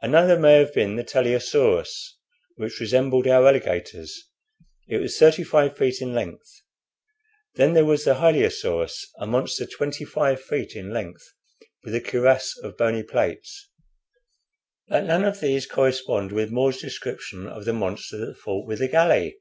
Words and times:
Another 0.00 0.38
may 0.38 0.54
have 0.54 0.72
been 0.72 0.96
the 0.96 1.04
Teleosaurus, 1.04 2.16
which 2.54 2.80
resembled 2.80 3.26
our 3.28 3.46
alligators. 3.46 4.24
It 4.88 4.96
was 5.02 5.18
thirty 5.18 5.44
five 5.44 5.76
feet 5.76 6.00
in 6.00 6.14
length. 6.14 6.62
Then 7.56 7.74
there 7.74 7.84
was 7.84 8.04
the 8.06 8.14
Hylaeosaurus, 8.14 9.04
a 9.18 9.26
monster 9.26 9.66
twenty 9.66 10.06
five 10.06 10.40
feet 10.40 10.74
in 10.74 10.94
length, 10.94 11.30
with 11.84 11.94
a 11.94 12.00
cuirass 12.00 12.56
of 12.56 12.78
bony 12.78 13.02
plates." 13.02 13.68
"But 14.88 15.04
none 15.04 15.24
of 15.26 15.40
these 15.40 15.66
correspond 15.66 16.32
with 16.32 16.50
More's 16.50 16.78
description 16.78 17.46
of 17.46 17.66
the 17.66 17.74
monster 17.74 18.16
that 18.24 18.38
fought 18.38 18.66
with 18.66 18.78
the 18.78 18.88
galley." 18.88 19.40